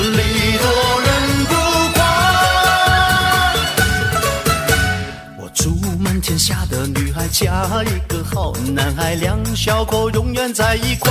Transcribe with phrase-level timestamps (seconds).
[0.00, 0.66] 利多
[1.00, 1.08] 人
[1.46, 1.54] 不
[1.94, 1.98] 夸。
[5.38, 11.10] 我祝满天下的女孩嫁一个好男孩，两小口永远在一块。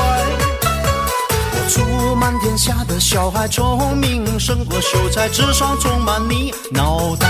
[1.57, 7.27] 我祝满天下的小孩聪明胜过秀才，智商充满你脑袋。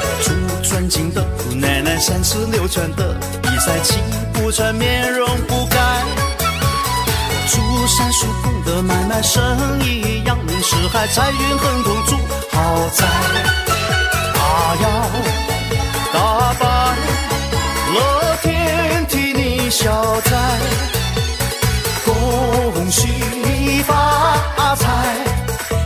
[0.00, 0.32] 我祝
[0.68, 3.98] 尊敬的姑奶奶三十六圈的比赛气
[4.32, 5.66] 不喘，面容不
[7.88, 7.94] 改。
[7.94, 12.16] 我祝三叔公的买卖生意扬名四海，财运亨通住
[12.52, 13.06] 豪宅。
[14.34, 14.40] 大
[14.82, 14.88] 摇
[16.12, 16.66] 大摆
[17.94, 19.70] 乐天替你。
[19.70, 20.30] 消灾，
[22.04, 24.86] 恭喜发财，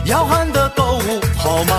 [0.05, 1.73] 要喊得购物豪迈，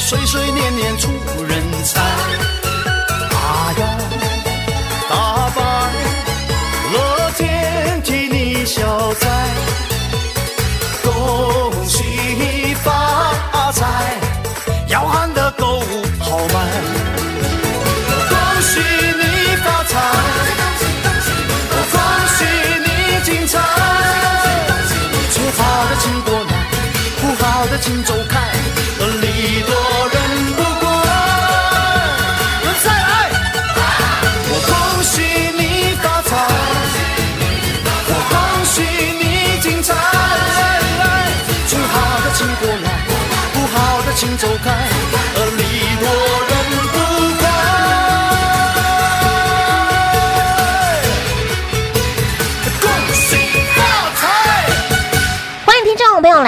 [0.00, 1.10] 岁岁年年出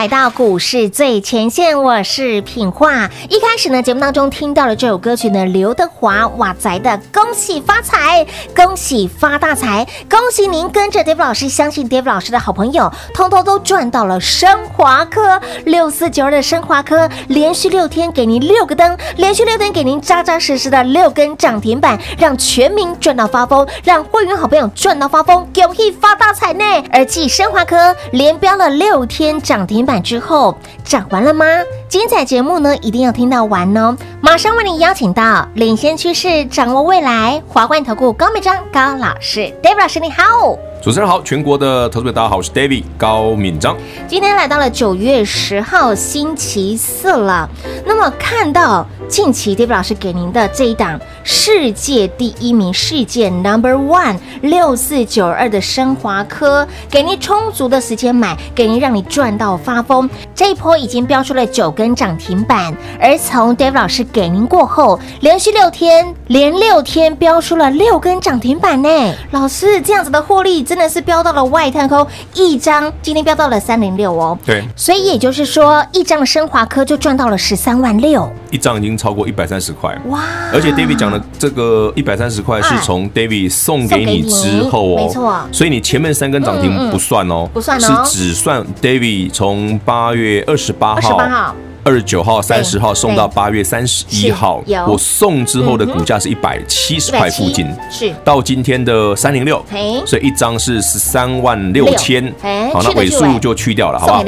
[0.02, 3.08] 来到股市最前线，我是品化。
[3.28, 26.64] 一开始呢，节目当中听到了这首歌曲呢，刘德华哇仔的《恭喜发财，恭喜发大财》，恭喜您跟着 Dave 老师，相信 Dave 老师的好朋友，通通都赚到了升华科六四九二的升华科，连续六天给您六个灯，连续六天给您扎扎实实的六根涨停板，让全民赚到发疯，让会员好朋友赚到发疯，恭喜发大财呢！
[26.90, 29.86] 而继升华科连标了六天涨停。
[29.86, 31.44] 板之后讲完了吗？
[31.88, 33.96] 精彩节目呢，一定要听到完哦！
[34.20, 40.56] 马上为您邀请到领先趋势、掌握未来华冠投顾高美章高老师，Dave 老师你好。
[40.82, 43.76] 主持人好，全国的投资者大家好，我是 David 高敏章。
[44.08, 47.48] 今天来到了九月十号星期四了，
[47.86, 60.10] 那么看到近期 David 老师给您的这一档世界第一名、世界 Number One 六四九二的升华科，给您充足的时间买，给您让你赚到发疯，
[60.42, 68.88] 这一波已经标出了九根涨停板，而从 David 老师给您过后，连续六天连六天标出了六根涨停板呢。
[69.30, 72.04] 老师这样子的获利真的是飙到了外太空，
[72.34, 74.36] 一张今天飙到了三零六哦。
[74.44, 79.96] 对，所以也就是说，一张的升华科就赚到了十三万六，一张已经超过一百三十块。
[80.06, 80.24] 哇！
[80.52, 85.40] 而且 David 讲的这个一百三十块是从 David 送给你之后哦，没错。
[85.52, 91.54] 所以你前面三根涨停不算哦，不算哦，是只算 David 从八月二十八号。
[91.84, 98.14] 二十九号、三十号送到八月三十一号，我送之后的股价是一百七十块附近，是。
[98.22, 99.60] 到今天的三零六，
[100.06, 102.32] 所以一张是十三万六千，
[102.72, 104.24] 好，那尾数就去掉了，好不好？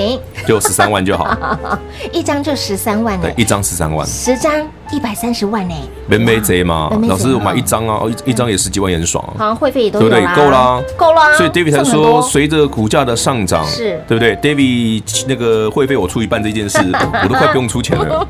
[0.49, 1.39] 就十三万就好，
[2.11, 4.53] 一张就十三万，对，一张十三万，十张。
[4.95, 5.75] 一百三十万呢，
[6.07, 6.89] 没没贼嘛？
[7.09, 9.25] 老师，我买一张啊，一一张也十几万，也很爽。
[9.37, 11.37] 好像会费也都对不对，够啦，够啦。
[11.37, 16.79] 所以 David 才说，随着股价的上涨，是对不对？David 那个会费我出一半这件事，
[17.25, 18.25] 我都快不用出钱了。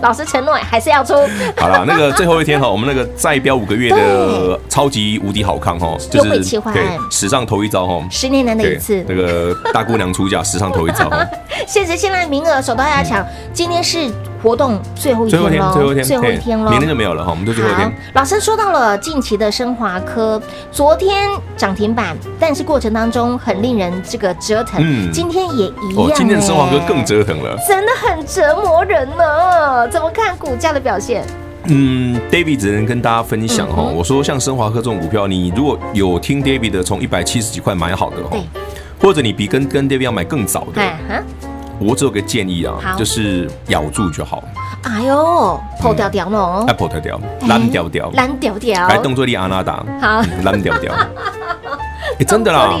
[0.00, 1.14] 老师承诺还是要出。
[1.56, 11.10] 好了，那个最后一天哈，我们那个再标五个月的超级无敌好康哈，就是对史上头一招哈，十年难得一次，那个大姑娘出嫁史上头一招。
[11.66, 14.08] 限时限量名额，手到要抢，今天是。
[14.42, 17.92] 活动最后一天喽，最后一天，最后一天喽，明天就没有了哈，我们就最后一天。
[18.14, 20.40] 老师说到了近期的升华科，
[20.70, 29.88] 昨天涨停板，但是过程当中很令人这个折腾，嗯，今天也一样，今天的升华科更折腾了，真的很折磨人呢。
[29.88, 31.24] 怎么看股价的表现？
[31.70, 38.38] 嗯，David 只能跟大家分享哈，我说像升华科这种股票，你如果有听 David 的，从一百七十几块买好的哈，
[39.00, 40.80] 或者你比跟跟 David 要买更早的。
[41.80, 44.42] 我只有个建议啊，就是咬住就好。
[44.82, 50.92] 哎呦，破掉掉咯，哎，破掉掉，烂掉掉，烂掉掉，来动作力阿拉达，好，烂掉掉。
[52.18, 52.74] 哎，真的啦，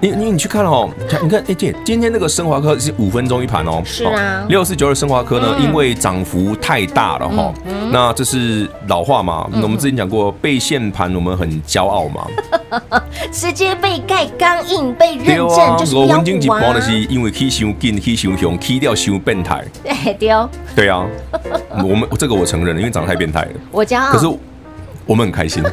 [0.00, 0.90] 你你你去看哦，
[1.22, 7.54] 你看哎姐，今天那个升华科是五分钟一盘哦，是啊，六四九二升华科呢，因为涨幅太大了哈，
[7.92, 12.26] 那这是老话嘛，我们之前讲过被限盘，我们很骄傲嘛，
[13.30, 21.06] 直接被盖钢印被认证就是标股啊，的是因为起伤紧起伤凶起掉伤变态， 对对，对啊，
[21.84, 24.26] 我们这个我承认，因为长得太变态了，我骄傲，可是
[25.06, 25.62] 我们很开心。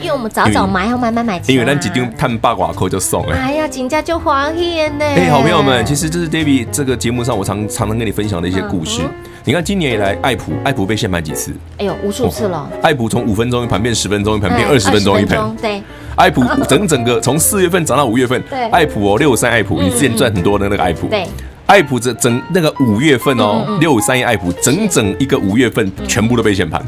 [0.00, 1.40] 因为我们早早买，要慢慢买。
[1.46, 3.38] 因为咱几张碳八卦扣就送哎。
[3.38, 5.04] 哎呀，金价就花钱呢。
[5.04, 9.02] 哎，好朋友们，其实这是 David 这个节目上我常常常跟你分享的一些故事。
[9.44, 11.52] 你看今年以来，爱普爱普被限盘几次？
[11.78, 12.70] 哎呦，无数次了。
[12.82, 15.56] 爱普从五分钟一盘变十分钟一盘变二十分钟一盘。
[15.60, 15.82] 对。
[16.16, 18.42] 爱普 整整个从四月份涨到五月份。
[18.50, 18.68] 对。
[18.70, 21.08] 爱普哦，六三爱普，你之前赚很多的那个爱普。
[21.08, 21.26] 对。
[21.66, 26.80] 爱普这整那个五月份哦，六三一爱普整整一个五月份全部都被限盘。
[26.80, 26.86] 哇！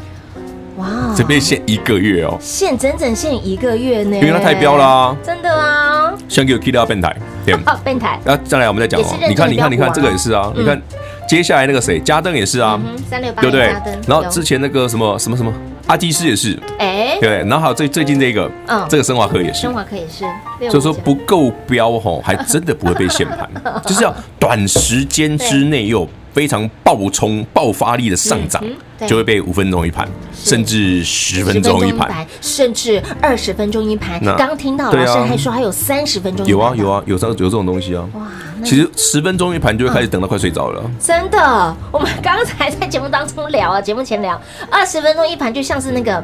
[1.16, 6.12] 这边限一个月哦，限整整限一个月呢，因为它太飙了，真的啊！
[6.28, 7.14] 先给我 K 掉变态，
[7.44, 8.18] 对， 变态。
[8.24, 10.80] 那再来我们再讲哦，你看，你看，你看，这个也是啊，你看
[11.28, 13.74] 接下来那个谁，嘉登也是啊，三六八，对不对？
[14.06, 15.52] 然后之前那个什么什么什么
[15.86, 20.24] 阿基斯也是，哎，对，然后还有最最近这个，嗯，这个升华科也是，升华科也是，
[20.70, 23.48] 所以说不够标吼，还真的不会被限盘，
[23.86, 26.08] 就是要短时间之内又。
[26.32, 28.62] 非常暴冲、爆发力的上涨，
[29.04, 34.20] 就会被五分钟一盘，甚至十分钟一盘，甚至二十分钟一盘。
[34.38, 38.08] 刚听到老师还说还有三十分钟，有啊有啊有这有这种东西啊。
[38.14, 38.28] 哇，
[38.64, 40.88] 其实十分钟一盘就会开始等到快睡着了。
[41.00, 44.40] 真的，我们刚才在节目当中聊啊，节目前聊
[44.70, 46.22] 二十分钟一盘，就像是那个。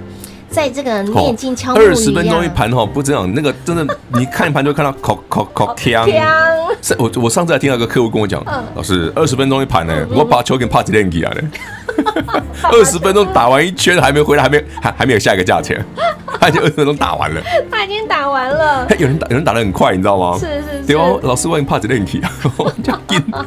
[0.57, 6.97] 在这个念经敲木鱼，二十分钟一盘哈，不这样，那个真的，你看一盘就看到敲敲敲锵。
[6.99, 8.43] 我我上次还听到一个客户跟我讲，
[8.75, 11.43] 老师二十分钟一盘呢，我把球给帕吉练起来了。
[12.73, 15.85] 二十分钟打完一圈还没回来，还没还还没有下一个价钱，
[16.41, 17.43] 他已经二十分钟打完了。
[17.71, 18.87] 他已经打完了。
[18.99, 20.39] 有人打，有人打的很快，你知道吗？
[20.41, 20.87] 是是是。
[20.87, 22.33] 对哦，老师万一帕吉练起啊，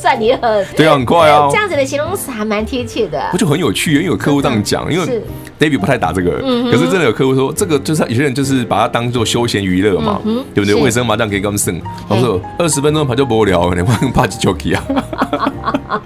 [0.00, 0.66] 算你狠。
[0.76, 1.48] 对啊，很快啊。
[1.52, 3.22] 这样子的形容词还蛮贴切的。
[3.30, 5.22] 不就很有趣，因为有客户这样讲，因为
[5.60, 6.38] David 不太打这个，
[6.70, 10.20] 可是真的有客户说，这个就是有些人就是把它当做休闲娱乐嘛，
[10.54, 10.74] 对不对？
[10.74, 11.80] 卫生麻将可以跟他们胜。
[12.08, 14.82] 他说二十分钟牌就无聊，你换帕吉球机啊。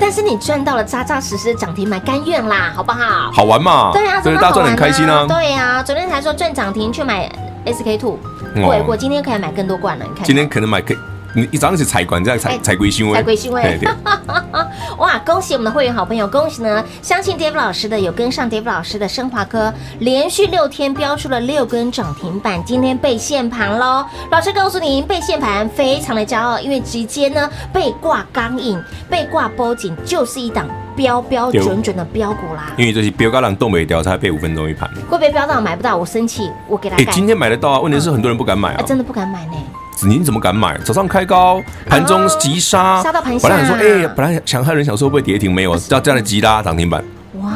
[0.00, 3.30] 但是你赚到了扎扎实实的涨停板，甘愿啦，好不好？
[3.32, 3.90] 好玩嘛？
[3.92, 5.24] 对啊，所以大家赚很开心啊。
[5.28, 7.30] 对啊，昨天才说赚涨停去买
[7.66, 8.18] SK two，
[8.54, 10.04] 对，我今天可以买更多罐了。
[10.08, 10.96] 你看，今天可能买可以。
[11.34, 13.78] 你一早上是财管，这样才才归心位，才归心位。
[14.98, 16.82] 哇，恭喜我们的会员好朋友，恭喜呢！
[17.02, 24.04] 相信 David 老师的有跟上 David 老师的升华科，连续六天飙出了六根涨停板，今天被限盘喽。
[24.30, 32.72] 老师告诉您，被限盘非常的骄傲，因为直接呢被挂钢印，被挂波紧，就是一档标标准准的标股啦。
[32.76, 34.88] 因为这些标高浪动没掉，才被五分钟一盘。
[35.10, 35.96] 会不会飙到买不到？
[35.96, 36.96] 我生气，我给他。
[36.96, 37.80] 哎，今天买得到啊？
[37.80, 39.54] 问题是很多人不敢买啊，真的不敢买呢。
[40.02, 40.76] 你怎么敢买？
[40.84, 43.48] 早上开高，盘中急杀，杀到盘下。
[43.48, 47.02] 本来想说，哎，本来想看人想说会不会跌停，没有，到这样的急拉涨停板。
[47.40, 47.52] 哇，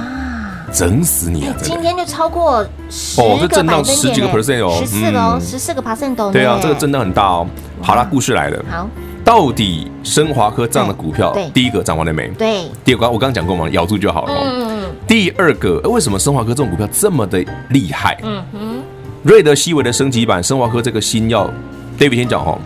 [0.73, 1.55] 整死你啊！
[1.63, 6.31] 今天就超过十个百分点，十几个 percent 哦，十四个哦，十四个 percent 哦。
[6.33, 7.47] 对啊，这个震荡很大哦。
[7.81, 8.65] 好啦，故事来了。
[8.71, 8.89] 好。
[9.25, 12.29] 到底升华科这样的股票，第一个涨完了没？
[12.39, 12.65] 对。
[12.83, 14.33] 第二个，我刚刚讲过嘛，咬住就好了。
[14.43, 14.81] 嗯。
[15.07, 18.17] 第二个，为什么升华科这种股票这么的厉害？
[18.23, 18.83] 嗯哼。
[19.25, 21.51] 瑞德西韦的升级版，升华科这个新药
[21.99, 22.59] ，David 先讲哈，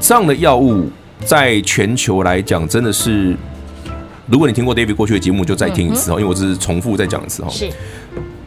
[0.00, 0.90] 这样的药物
[1.24, 3.36] 在全球来讲真的是，
[4.26, 7.48] 如果你听过 David 过去的节目，就再听一次哦，因为我只是重复再讲一次哈。
[7.50, 7.70] 是。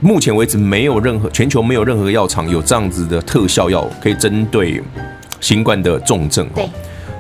[0.02, 4.84] 目前为止，没有任何全球没有任何药厂有这样子的特效药可以针对
[5.40, 6.46] 新冠的重症。
[6.56, 6.70] 哦。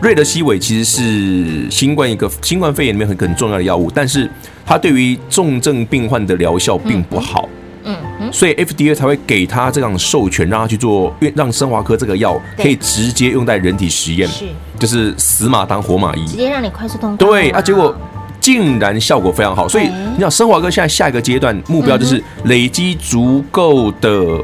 [0.01, 4.29] 瑞德西韦其实是新冠一个新冠肺炎里面很很重要的药物，但是
[4.65, 7.64] 它对于重症病患的疗效并不好，嗯，
[8.31, 14.45] 所以 FDA 才会给他这样授权，让他去做，让升华科这个药可以直接用在人体实验，是，
[14.79, 17.27] 就是死马当活马医，直接让你快速通过。
[17.27, 17.95] 对啊，结果
[18.39, 24.43] 竟然效果非常好，所以你想升华科现在下一个阶段目标就是累积足够的。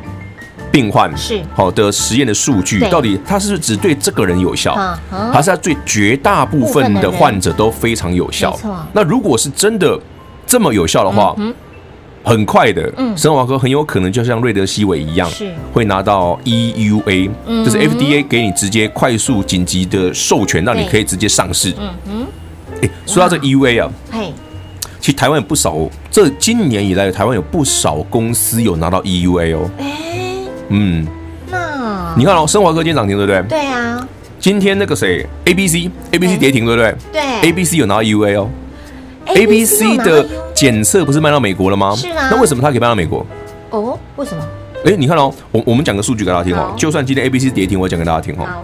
[0.72, 1.38] 病患是。
[1.54, 4.74] 好的实验的数据，到底它是不是只对这个人有效，
[5.34, 8.58] 还是它对绝大部分的患者都非常有效？
[8.94, 10.00] 那如果是真的
[10.48, 11.36] 这么有效的话，
[12.24, 15.30] 很快的，嗯，生华科很有可能就像瑞德西韦一样，
[15.74, 17.30] 会拿到 EUA，
[17.66, 21.74] 就是 FDA 给你直接快速紧急的授权，让你可以直接上市。
[21.80, 22.28] 嗯嗯，
[22.82, 24.34] 哎，说到这 EUA 啊，嘿
[25.00, 25.76] 其实台湾有不少，
[26.12, 29.70] 这今年以来台湾有不少公司有拿到 EUA 哦。
[30.70, 31.08] 嗯，
[31.50, 33.42] 那你看哦，生华科今天涨停，对不对？
[33.50, 34.08] 对啊。
[34.40, 36.96] 今天那个谁，A B C，A B C 跌停，对不对？
[37.12, 37.50] 对。
[37.50, 38.50] A B C 有拿到 EUA 哦。
[39.36, 41.96] A B C 的检测不是卖到美国了吗？
[41.96, 42.30] 是啊。
[42.32, 43.26] 那为什么它可以卖到美国？
[43.70, 44.44] 哦，为什么？
[44.86, 46.74] 哎，你看哦，我我们讲个数据给大家听哦。
[46.76, 48.46] 就算今天 A B C 跌停，我也讲给大家听哦。
[48.46, 48.64] 好。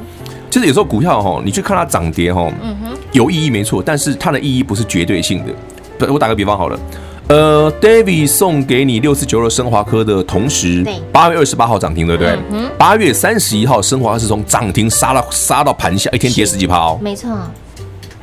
[0.49, 5.53] 其实有时候股票哈，你去看它涨跌哈，嗯哼，有意义没错，但是它的意义不是绝对性的。
[5.99, 6.79] 不，我打个比方好了。
[7.27, 12.39] 呃，David 送给你六四九二升华科的同时，八月二十八号涨停，对不对？
[12.77, 16.97] 八月三十一号升华科是从涨停杀到杀到盘下，一天跌十几趴哦。
[17.01, 17.29] 没错。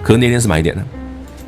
[0.03, 0.83] 可是那天是买点的。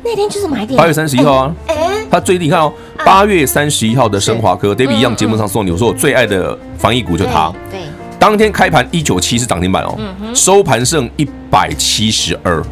[0.07, 0.77] 那天就是买点。
[0.77, 1.75] 八月三十一号啊，哎，
[2.09, 2.71] 它最低你看哦，
[3.05, 7.51] 八月三十一号的升华科，David 一样节目上送你，我说我最爱的防疫股就它。
[7.69, 7.81] 对。
[8.17, 9.97] 当天开盘一九七是涨停板哦，
[10.33, 12.63] 收盘剩一百七十二。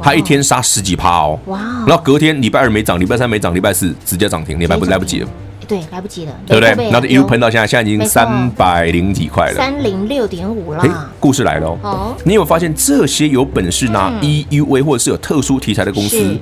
[0.00, 1.58] 他一天杀十几趴哦，哇！
[1.86, 5.28] 然后隔天礼拜二没涨，礼拜三没涨，礼拜四直接涨停，礼拜不来不及了。
[5.66, 6.90] 对，来不及了，对不对？
[6.90, 10.80] 然后一路喷到现在，现在已经三百零几块了，三零六点五了。
[10.80, 12.14] 哎，故事来了哦！
[12.24, 16.38] 你有发现这些有本事拿 EUA 或者是有特殊题材的公司，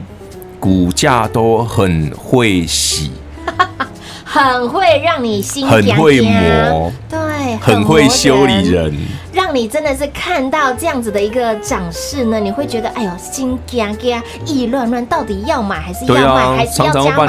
[0.59, 3.11] 股价都很会洗，
[4.25, 8.93] 很会让你心很会磨，对，很会修理人。
[9.33, 17.27] 让你真的是看到这样子的一个涨势呢，你会觉得哎呦心惊惊，意乱乱，到底要买还是要卖，啊、还是要加码？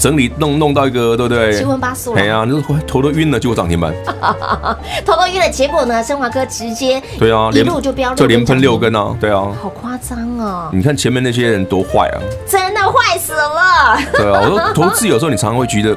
[0.00, 1.52] 整理弄弄到一个对不对？
[1.52, 2.20] 七荤八素了。
[2.20, 3.94] 哎呀，你头都晕了，结果涨停板。
[5.04, 6.02] 头都晕了，结果呢？
[6.02, 10.70] 升华科直接对啊，一路就飙，就连喷六根啊，对啊，好夸张哦！
[10.72, 13.98] 你看前面那些人多坏啊，真的坏死了。
[14.14, 15.94] 对啊，我说投资有时候你常常会觉得。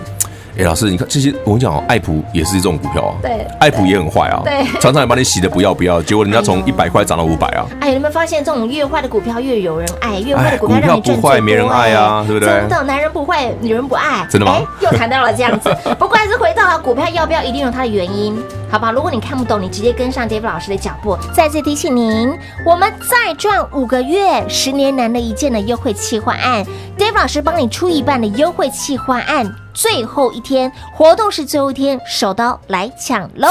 [0.58, 3.16] 哎，老师，你看这些，我跟你讲哦，爱普也是这种股票啊。
[3.24, 4.42] 对，爱普也很坏啊。
[4.46, 7.66] 对，常常也把你洗的不要不要，结果人家从一百块涨到五百啊。
[7.80, 12.50] 哎，有没有发现这种越坏的股票越有人爱，越坏的股票让你赚钱不坏没人爱啊，对不对？
[12.50, 14.28] 真的，男人不坏，女人不爱。
[14.30, 14.62] 真的吗？
[14.80, 18.38] 又谈到了这样子， 不过还是回到了股票要不要，一定有它的原因，
[18.70, 18.92] 好吧？
[18.92, 21.18] 如果你看不懂，你直接跟上 David 老师的脚步。
[21.34, 22.32] 再次提醒您，
[22.64, 26.64] 我们再赚五个月，十年难得一见的优惠企划案
[26.96, 29.52] ，David 老师帮你出一半的优惠企划案。
[29.74, 33.50] 最后一天活动是最后一天，手刀来抢喽！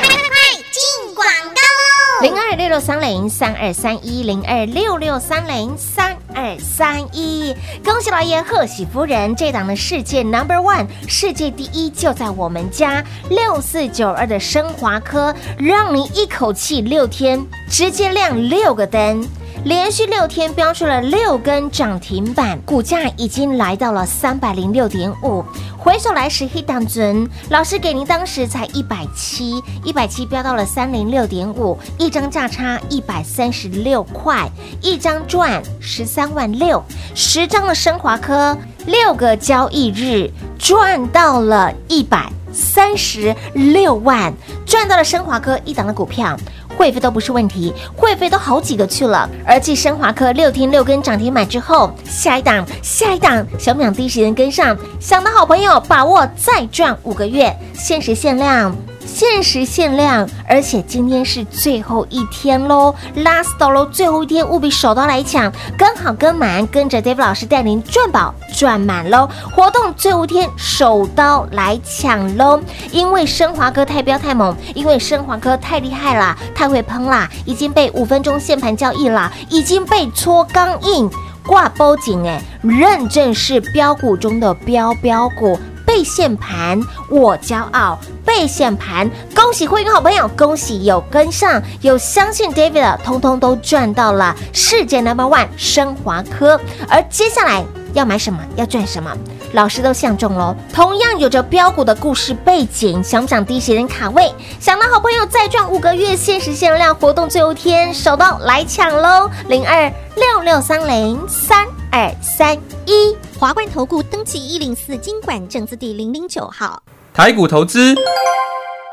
[0.00, 2.22] 快快快进广告喽！
[2.22, 19.26] 零二六六三零三二三一零二六六三零三二三一，恭喜老爷贺喜夫人，这档的世界 Number One，世界第一就在我们家六四九二的升华科，让你一口气六天直接亮六个灯。
[19.64, 25.44] 连续六天飙出了六根涨停板，股价已经来到了三百零六点五。
[25.78, 34.50] 回首来时，黑当尊老师给您当时才一百七，一百七飙到了三零六点五，一张价差一百三十六块，
[34.80, 36.82] 一张赚十三万六，
[37.14, 40.28] 十张的升华科，六个交易日
[40.58, 44.32] 赚到了一百三十六万，
[44.66, 46.36] 赚到了升华科一档的股票。
[46.76, 49.28] 会费都不是问题，会费都好几个去了。
[49.46, 54.76] 而继升华科六天六根涨停板之后，下一档，下一档，想不想第一时间跟上？
[55.00, 58.74] 想的好朋友，把握再赚五个月，限时限量。
[59.04, 69.28] 限时限量，而且今天是最后一天喽，last 喽，最后一天务必手刀来抢，跟好跟满，跟着 David 老师带您赚宝赚满喽！
[69.54, 72.60] 活动最后一天手刀来抢喽！
[72.90, 81.10] 因为升华科太彪太猛，因为升华科太厉害啦，太会喷啦，已经被五分钟限盘交易啦，已经被搓钢印
[81.46, 85.58] 挂包紧哎，认证是标股中的标标股。
[85.84, 86.80] 被限盘，
[87.10, 96.58] 我骄傲；被限盘，恭喜会员好朋友，恭喜有跟上、有相信 David 的，通通都赚到了世界 Number One 升华科。
[96.88, 97.62] 而接下来
[97.94, 99.10] 要买什么，要赚什么，
[99.52, 100.54] 老师都相中喽。
[100.72, 104.32] 同样有着标股的故事背景，想不想第一时间卡位？
[104.58, 109.30] 想的好朋友再赚五个月限时限量活动最后天，手到来抢喽！
[109.48, 112.56] 零二六六三零三二三
[112.86, 113.16] 一。
[113.38, 116.82] 华冠投顾登记一零四金管证字第零零九号，
[117.12, 117.94] 台股投资，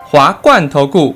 [0.06, 1.16] 华冠投顾。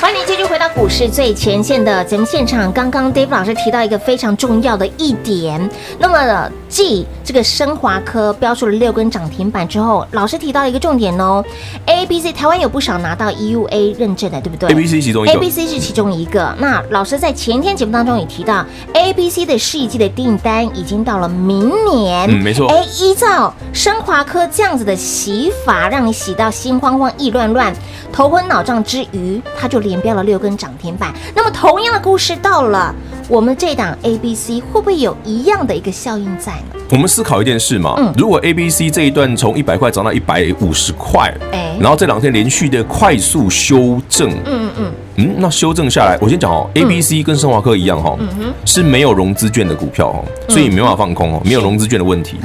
[0.00, 2.72] 欢迎继续回到股市最前线的节目现场。
[2.72, 11.44] 刚刚 Dave 老师提到一个非常重要的一点，那么继这个升华科标出了六根涨停板之后，老师提到了一个重点哦
[11.86, 16.54] ，A、B、C 台湾有不少拿到 EUA 认证的，对不对？A、B、C 其中一个，A、B、C 是其中一个。
[16.58, 22.30] 那老师在前一天节目当中也提到，A、B、C 的试一季的订单已经到了明年。
[22.30, 22.68] 嗯，没错。
[22.68, 27.74] 哎，依照升华科这样子的洗法，让你洗到心慌慌、意乱乱、
[28.12, 31.12] 头昏脑胀之余，它就连标了六根涨停板。
[31.34, 32.94] 那么同样的故事到了
[33.28, 36.76] 我们这档 A、B、C，会不会有一样的一个效应在呢？
[36.90, 48.16] 我们思考一件事嘛，嗯，如果 A、B、C 这一段从一百块涨到一百五十块，哎，然后这两天连续的快速修正，嗯嗯嗯，嗯，那修正下来，我先讲哦，A、B、C 跟升华科一样哈，
[48.64, 52.38] 是没有融资券的股票哦，所以没办法放空哦，没有融资券的问题。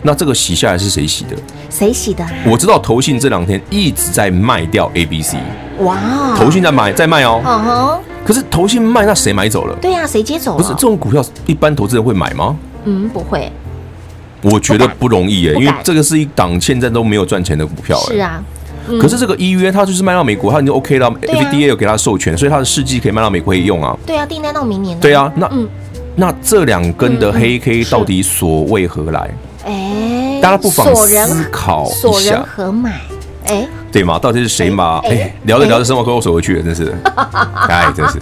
[0.00, 1.36] 那这个洗下来是谁洗的？
[1.68, 2.30] 谁洗的啊？
[2.46, 5.36] 我知道投信这两天一直在卖掉 A、B、C，
[5.80, 9.76] 哇，投信在买，在卖哦，可是投信卖，那谁买走了？
[9.82, 10.56] 对呀，谁接走了？
[10.56, 12.56] 不是这种股票，一般投资人会买吗？
[12.84, 13.50] 嗯，不会。
[14.42, 17.96] 我觉得不容易耶，因为这个是一档现在都没有赚钱的股票。
[18.08, 18.42] 是啊，
[19.00, 23.96] 可是这个 EUA 它就是卖到美国，它已经 OK 了，FDA 有给它授权，所以它的试剂可以卖到美国可以用啊。
[24.04, 24.98] 对啊，订单到明年。
[24.98, 25.48] 对啊，那
[26.16, 29.30] 那这两根的黑 K 到底所为何来？
[29.64, 31.94] 哎，大家不妨思考一下。
[31.94, 33.00] 所人何买？
[33.46, 33.68] 哎。
[33.92, 34.18] 对吗？
[34.18, 35.00] 到底是谁吗？
[35.04, 36.94] 哎，聊着聊着，生活课又锁回去了，真是，
[37.68, 38.18] 哎，真是，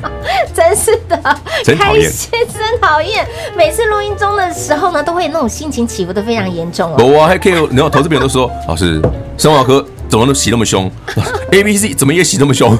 [0.52, 3.24] 真是的，真讨厌，真讨厌。
[3.56, 7.04] 每次录音中的时候呢，都会那种心情起伏的非常严重哦。
[7.04, 9.00] 我还可以，然后投资朋友都说， 老师，
[9.38, 10.90] 生活科怎么都洗那么凶？
[11.52, 12.76] A、B、C 怎么也洗那么凶？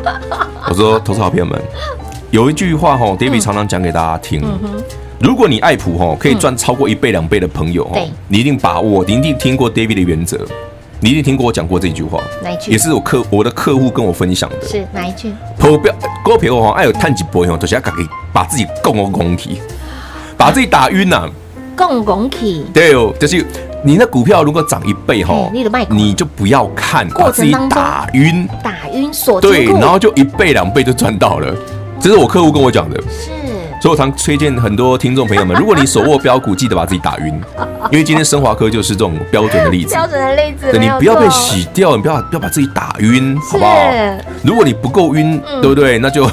[0.68, 1.56] 我说，投资好朋友们，
[2.32, 4.42] 有一句话哈，David 常常讲给大家听，
[5.20, 10.44] 如果你爱普哈可以赚超过一倍两倍的朋友哈，你一定把握，你一定听过 David 的原则。
[11.02, 12.72] 你一定听过我讲过这句话，哪一句？
[12.72, 14.68] 也是我客我的客户跟我分享的。
[14.68, 15.32] 是哪一句？
[15.58, 17.90] 投标股票哈，爱有探几波哈，就是要给
[18.32, 19.60] 把自己拱拱拱起，
[20.36, 21.26] 把自己打晕呐。
[21.74, 22.66] 拱拱起。
[22.74, 23.42] 对哦，就是
[23.82, 25.50] 你那股票如果涨一倍哈，
[25.88, 31.54] 你就不要看，把自己打晕，打晕锁对，然后就一倍两倍就赚到了。
[31.98, 33.00] 这是我客户跟我讲的。
[33.04, 33.30] 是。
[33.80, 37.40] 所以我常推荐很多听众朋友们，如果你手握标股，记得把自己打晕，
[37.90, 39.94] 因为今天升华科就是这种标准的例子。
[39.94, 43.74] 标准的例子，对，你不要被洗掉，你不要不要把自己打晕，好不好？
[44.44, 45.98] 如果你不够晕，对不对？
[45.98, 46.30] 那就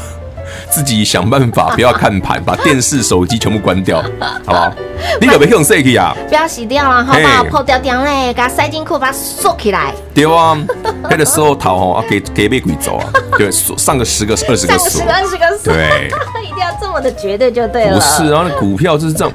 [0.69, 4.01] 自己想办法，不要看盘，把电视、手机全部关掉，
[4.45, 4.73] 好不好？
[5.21, 6.15] 你可别用 C K 啊！
[6.27, 7.43] 不要洗掉了，好不好？
[7.43, 9.93] 破掉掉嘞，给它塞进裤，把它锁起来。
[10.13, 10.58] 对啊，
[11.10, 13.06] 那个时候逃哦，给给被鬼走啊，
[13.38, 16.10] 对，锁上个十个、二十个锁，十个、二十个锁，对，
[16.43, 17.95] 一定要这么的绝对就对了。
[17.95, 19.34] 不是，然后股票就是这样，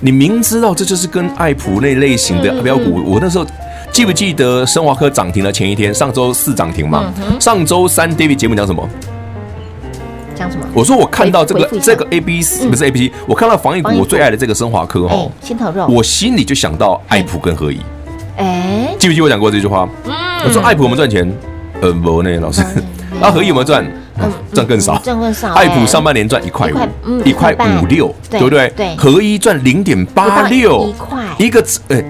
[0.00, 3.46] 你明知道这就是跟爱普那类型的标股，我那时候
[3.92, 7.12] 记不记得升华科涨停的前一天，上周四涨停嘛？
[7.38, 8.88] 上周三 David 节目讲什么？
[10.34, 10.66] 讲什么？
[10.74, 17.80] 我说我看到这个这个 A B C 不是 A B C，我看到防疫股我最爱的这个升华科哈，心头肉，我心里就想到爱普跟合一。
[18.36, 19.88] 哎，记不记得我讲过这句话？
[20.04, 20.12] 嗯，
[20.44, 21.32] 我说爱普我们赚钱，
[21.80, 22.62] 呃，不呢，老师。
[23.20, 23.84] 那 合一有没有赚？
[24.52, 25.52] 赚更少，赚更少。
[25.54, 26.70] 爱普上半年赚一块
[27.04, 28.72] 五，一块五六，对不对？
[28.76, 28.94] 对。
[28.96, 32.04] 合一赚零点八六，一块一个，哎，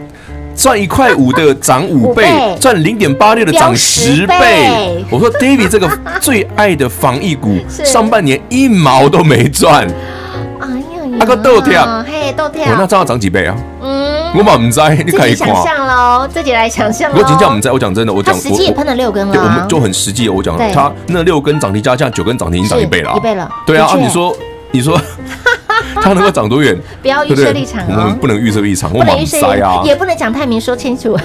[0.55, 5.05] 赚一块五的涨五倍，赚零点八六的涨十倍。
[5.11, 5.89] 我说 David 这个
[6.21, 9.87] 最爱的防疫股， 上半年一毛都没赚。
[10.61, 13.57] 哎呀，那个豆跳，嘿，豆跳，那这样涨几倍啊？
[13.83, 14.05] 嗯
[14.37, 17.09] 我嘛唔知，你可以想象喽，自己来想象。
[17.15, 19.33] 我真叫唔知，我讲真的，我讲实际也喷了六根了。
[19.33, 20.29] 对，我们就很实际。
[20.29, 23.49] 我讲他那六根涨停加价九根涨停，已经涨一倍了，一倍了。
[23.65, 24.37] 对啊，你说，
[24.73, 25.01] 你说。
[26.03, 26.77] 它能够涨多远？
[27.03, 31.19] 不要预设立场，我们不能预设立场，我莽塞啊，也不能讲太明，说清楚。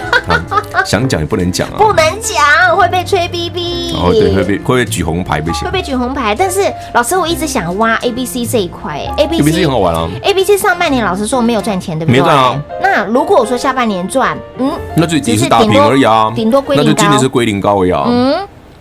[0.86, 3.96] 想讲也不能讲啊，不能讲会被吹 BB。
[3.96, 6.36] 哦，对，会被会被举红牌不行，会被举红牌。
[6.38, 6.62] 但是
[6.94, 10.08] 老师，我一直想挖 A B C 这一块，A B C 很好玩啊。
[10.24, 12.20] A B C 上半年老师说没有赚钱，对不对？
[12.20, 12.62] 没赚啊。
[12.82, 16.90] 那如果我说下半年赚，嗯，那就只是打平而已啊，顶多归零高。
[16.90, 18.04] 那就今年是归零高呀。
[18.08, 18.36] 嗯。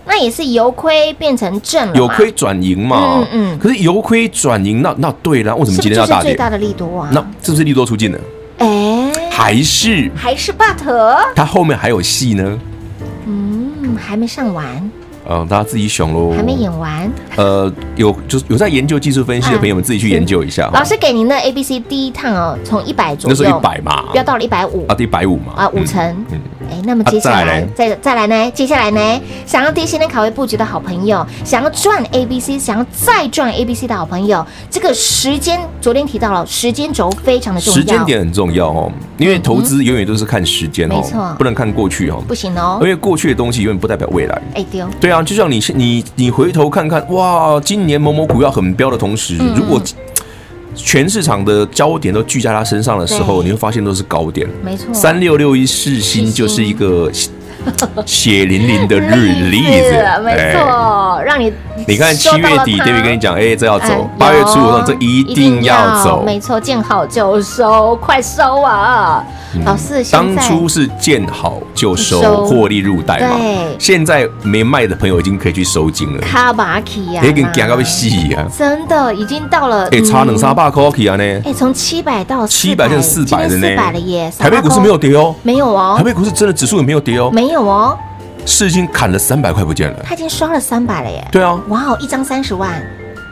[0.09, 3.19] 那也是由亏变成正了，由亏转盈嘛。
[3.19, 3.59] 嗯嗯。
[3.59, 6.31] 可是由亏转盈，那那对了，为什么今天要大跌？
[6.31, 7.09] 最大的利多啊。
[7.13, 8.19] 那是不是利多出尽了？
[8.57, 10.75] 哎，还是还是 but，
[11.35, 12.59] 它后面还有戏呢。
[13.27, 14.91] 嗯，还没上完。
[15.29, 16.33] 嗯，大家自己选喽。
[16.35, 17.07] 还没演完。
[17.35, 20.67] 呃，有就是有在研究技术分析的朋友们自己去研究一下。
[20.73, 26.03] 老师给您的 A B C 第一趟哦，从一百左右，那是一百嘛，飙到了一百五啊，一百五嘛，啊，五成。
[26.31, 26.39] 嗯。
[26.79, 28.51] 哎，那么接下来再再来呢？
[28.51, 29.21] 接下来呢？
[29.45, 44.41] 想要低息的卡位布局的好朋友，想要赚 A B C，想要再赚 A B C 的好朋友，这个时间昨天提到了，时间轴非常的重要，时间点很重要哦，因为投资永远都是看时间哦，没错，不能看过去哦，不行哦，因为过去的东西永远不代表未来。
[44.55, 46.03] 哎，对哦，对啊，就像你你。
[46.15, 49.81] 你回头看看，哇，今年某某股票很飙的同时，如果
[50.83, 54.47] 全市场的焦点都聚在他身上的时候，你会发现都是高点。
[54.63, 57.11] 没错，三六六一四星就是一个
[58.05, 60.05] 血淋淋的日历子。
[60.23, 61.51] 没错，让你
[61.85, 66.23] 你看七月底，David 跟你讲，哎，这要走；八月初我说这一定要走。
[66.25, 69.23] 没错，见好就收，快收啊！
[69.65, 73.37] 老师，当初是见好就收，获利入袋嘛。
[73.37, 76.21] 对，现在没卖的朋友已经可以去收金了。
[76.21, 78.45] 卡巴奇呀，已经夹到要死啊！
[78.57, 81.23] 真的已经到了，哎，差两三百块去啊呢？
[81.45, 83.69] 哎，从七百到七百变四百了呢？
[83.69, 84.31] 四百了耶！
[84.37, 85.95] 台北股市没有跌哦，没有哦。
[85.97, 87.97] 台北股市真的指数也没有跌哦，没有哦。
[88.45, 91.27] 是已经砍了三百块不见了，他已经刷了三百了耶。
[91.31, 92.71] 对啊，哇哦，一张三十万。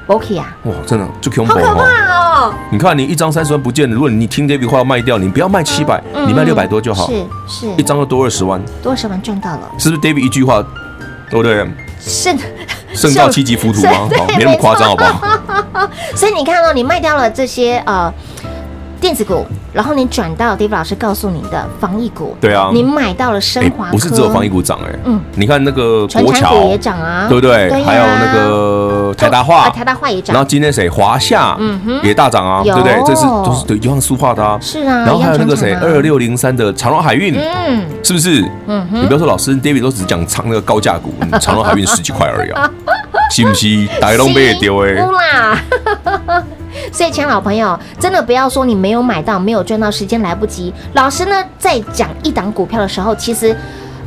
[0.08, 0.20] 哇，
[0.86, 1.84] 真的就恐怖好可怕
[2.48, 2.54] 哦！
[2.72, 7.08] 你看，你一张三十万不见了，如果你听 David 话要卖掉，你不要卖七百，你卖六百多就好。
[7.08, 9.70] 是是，一张就多二十万，多二十万赚到了。
[9.78, 10.63] 是不是 David 一句话，
[11.30, 11.67] 对不对？
[12.00, 12.38] 胜
[12.93, 14.10] 胜 到七级浮屠吗？
[14.17, 15.89] 好，没那么夸张，好不好？
[16.15, 18.13] 所以你看哦你卖掉了这些呃。
[19.00, 27.70] 电子股，然后你转到 David 老师告诉你的防疫股，对啊，你买到了升华科，不是只有防疫股涨哎，嗯，你看那个国桥也涨啊，对不对？
[27.84, 30.90] 还有那个台达化，台达化也涨，然后今天谁？
[30.90, 33.00] 华夏，嗯哼，也大涨啊，对不对？
[33.06, 35.74] 这是都是对，一样塑化的啊，是啊，然后还有那个谁？
[35.76, 38.42] 二六零三的长隆海运，嗯，是不是？
[38.68, 42.70] 嗯哼，你不要说老师 David 都只讲长那个高价股， 长荣海运十几块而已啊，
[43.32, 43.88] 是不是？
[44.00, 44.96] 大家都没丢哎，
[46.91, 50.73] 所以，亲爱的老朋友，真的不要说你没有买到，没有赚到，时间来不及。
[50.93, 53.56] 老师呢，在讲一档股票的时候，其实。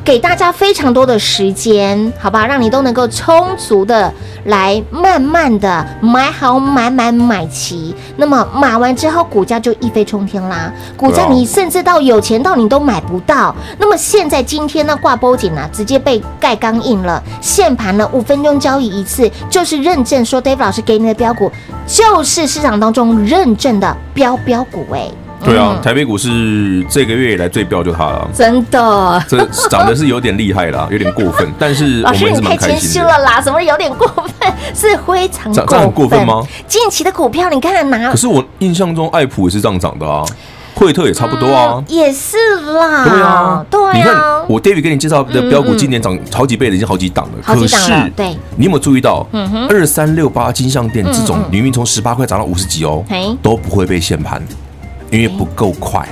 [0.02, 4.12] 给大家非常多的时间，好吧，让你都能够充足的
[4.46, 7.94] 来慢慢的买好买满买齐。
[8.16, 10.72] 那么买完之后，股价就一飞冲天啦。
[10.96, 13.54] 股价你甚至到有钱到你都买不到。
[13.78, 17.22] 那么现在今天呢，挂波锦啊，直接被盖钢印了。
[17.40, 21.52] 限盘呢，五分钟交易一次，就是认证说，David 老师给你的标股，
[21.86, 25.08] 就是市场当中认证的标标股哎。
[25.42, 33.40] 对啊，台北股市这个月以来最飙就它了，真的，这涨的是有点厉害啦，有点过分， 但是我们是蛮开心的了啦。
[33.40, 34.06] 什么有点过
[34.38, 34.52] 分？
[34.74, 36.42] 是非常这很过分吗？
[36.68, 38.10] 近期的股票，你看哪？
[38.10, 40.22] 可是我印象中爱普也是这样涨的啊，
[40.74, 43.04] 惠特也差不多啊，也是啦。
[43.04, 43.92] 对啊，对啊。
[43.94, 44.14] 你看
[44.48, 47.32] 我 David 给你介绍的标股，今年涨好几倍的，已经好几档了。
[47.42, 49.26] 可是，对，你有没有注意到，
[49.68, 53.04] 二三六八金像店这种，明明从十八块涨到五十几哦，
[53.42, 54.42] 都不会被限盘。
[55.10, 56.06] 因为不够快，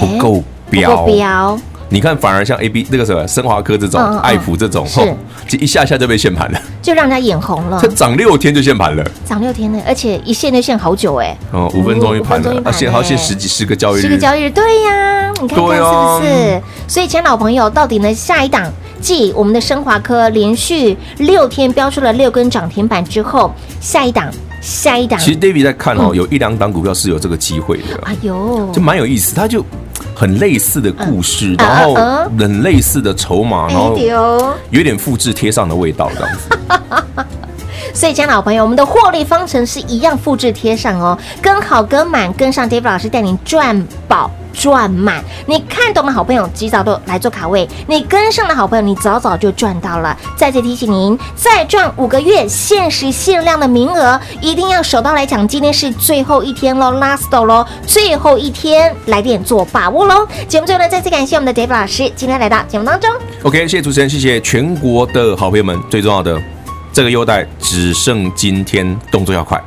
[0.00, 5.00] 不够标，你看反而像 A B 那个什么升华科这种，爱普这种，是
[5.46, 7.78] 就一下下就被限盘了，就让人家眼红了。
[7.82, 11.36] 它涨六天就限盘了，涨六天呢，而且一限就限好久哎。
[11.52, 16.62] 哦，五分钟一盘了，啊，限好限十几十个交易日，十个交易日，对呀，你看看是不是？
[16.88, 24.32] 所以，前老朋友，到底呢下一档，继我们的升华科连续六天标出了六根涨停板之后，下一档。
[24.62, 27.98] 下一档，其实 David 在看哦，有一两档股票是有这个机会的。
[28.04, 29.62] 哎呦，就蛮有意思，他就
[30.14, 31.94] 很类似的故事，然后
[32.38, 33.98] 很类似的筹码，然后
[34.70, 37.24] 有点复制贴上的味道，这样子。
[37.92, 45.22] 所以，亲爱的好朋友，我们的获利方程是一样复制贴上哦，跟好跟满，跟上 David 老师带您赚饱赚满。
[45.46, 50.16] 你看懂的好朋友，及早都来做卡位；你跟上的好朋友，你早早就赚到了。
[50.36, 55.46] 再次提醒您，再赚五个月限时限量的名额，一定要手刀来抢。
[55.46, 60.26] 今天是最后一天喽，last 喽，最后一天来电做把握喽。
[60.46, 63.10] 节目最后呢，再次感谢我们的 David 老师今天来到节目当中。
[63.42, 66.40] OK，谢谢主持人，谢谢全国的好朋友们，最重要的。
[66.92, 69.42] 这个优待只剩今天，动作要！
[69.42, 69.58] 快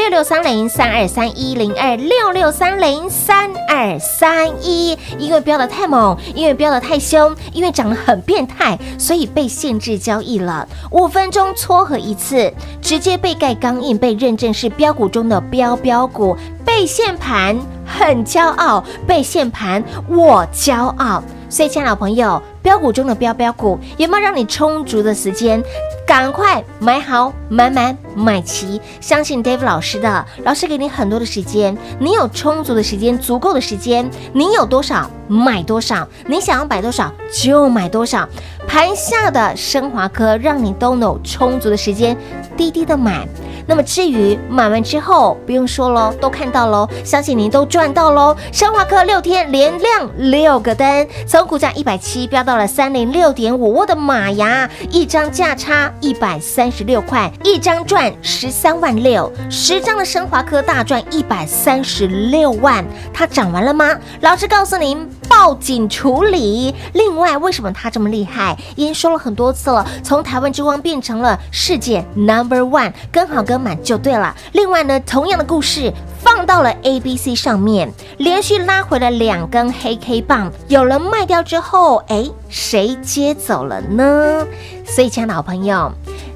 [0.00, 10.66] 六六三零三二三一零二六六三零三二三一，因为飙得太猛，因为飙得太凶，因为涨得很变态，所以被限制交易了。
[10.90, 16.34] 五分钟撮合一次，直接被盖钢印，被认证是标股中的标标股，
[16.64, 21.22] 被限盘很骄傲，被限盘我骄傲。
[21.50, 25.62] 所以，亲爱的朋友，标股中的标标股，有没有让你充足的时间？
[26.06, 38.28] 赶快买好、买满、买齐，相信 Dave 老师的，老师给你很多的时间，你有充足的时间、足够的时间，你有多少买多少，你想要买多少就买多少。
[38.66, 42.16] 盘下的升华科，让你都有充足的时间，
[42.56, 43.26] 滴滴的买。
[43.70, 48.36] 那么至于买完之后，不用说喽，都看到喽，相信您都赚到喽。
[48.50, 54.68] 升华科六天连亮六个灯，从股价一百七飙到了三零六点五，我的妈呀！
[54.90, 62.84] 一张价差一百三十六块，一张赚十三万六，十张的升华科大赚一百三十六万。
[63.14, 63.96] 它涨完了吗？
[64.22, 66.74] 老师告诉您，报警处理。
[66.94, 68.58] 另外，为什么它这么厉害？
[68.74, 73.59] 已经说了很多次了，从台湾之光变成了世界 number one，跟好跟。
[73.60, 74.34] 满就对了。
[74.52, 84.46] 另外呢，同样的故事放到了 A、B、C 上面，连续拉回了两根黑 K 棒，有人卖掉之后，哎，谁接走了呢？
[84.86, 85.92] 所以，亲爱的好朋友，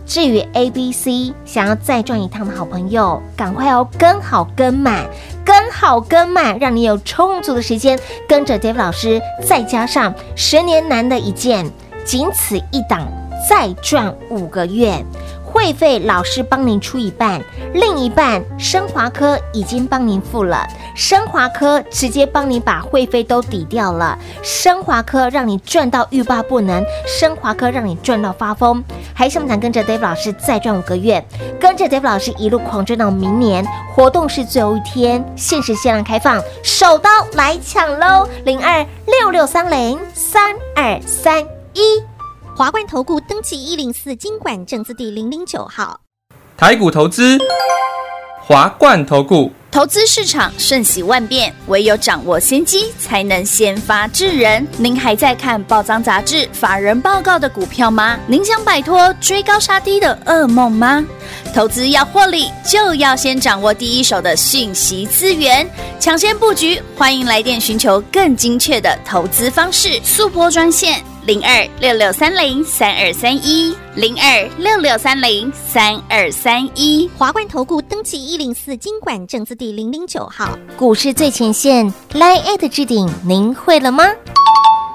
[0.06, 5.04] 至于 A、B、C 想要再赚一趟的好朋友，赶快哦跟好跟满，
[5.44, 11.68] 跟好跟满，让你有充足的时间跟着 David 老师，再加上十年难得一见，
[12.04, 13.06] 仅此一档，
[13.48, 15.04] 再赚五个月。
[15.54, 17.40] 会费老师帮您出一半，
[17.74, 28.82] 另一半升华科已经帮您付了，升华科直接帮你把会费都抵掉了，升华科让你赚到欲罢不能，升华科让你赚到发疯，
[29.14, 31.24] 还想不想跟着 Dave 老师再赚五个月？
[31.60, 33.64] 跟着 Dave 老师一路狂赚到明年，
[33.94, 38.28] 活动是最后一天，限时限量开放，手刀来抢喽！
[38.44, 41.40] 零二六六三零三二三
[41.74, 42.13] 一。
[42.56, 45.98] 华冠投顾登记一零四经管证字第零零九号，
[46.56, 47.36] 台股投资，
[48.40, 49.50] 华冠投顾。
[49.72, 54.64] 投资市场瞬息万变，唯有掌握先机，才能先发制人。
[54.78, 58.16] 您还在看报章杂志、法人报告的股票吗？
[58.28, 61.04] 您想摆脱追高杀低的噩梦吗？
[61.54, 65.64] 投资要获利，就要先掌握第一手的讯息资源，
[66.00, 66.82] 抢先布局。
[66.96, 71.00] 欢迎来电寻求更精确的投资方式，速拨专线。
[71.26, 84.04] 零二六六三零三二三一，零二六六三零三二三一，华冠投顾登记一零四经管证字第零零九号，股市最前线，Line@ 的置顶，您会了吗？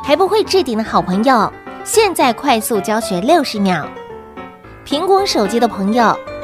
[0.04, 1.52] 还不会置顶的好朋友，
[1.86, 3.90] 现在快速教学六十秒。
[4.86, 6.18] 苹果手机的朋友，